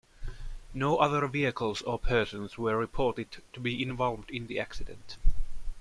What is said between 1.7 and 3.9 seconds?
or persons were reported to be